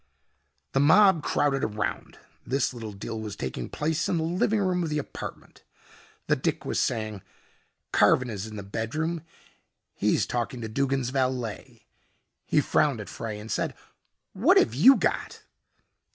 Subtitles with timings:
[0.71, 2.17] The mob crowded around.
[2.43, 5.63] This little deal was taking place in the living room of the apartment.
[6.25, 7.21] The dick was saying,
[7.91, 9.21] "Carven is in the bedroom.
[9.93, 11.85] He's talking to Duggin's valet."
[12.47, 13.75] He frowned at Frey and said,
[14.33, 15.43] "What have you got?"